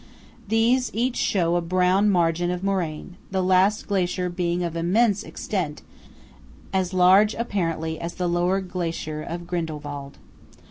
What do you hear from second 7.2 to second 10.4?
apparently as the lower glacier of Grindelwald.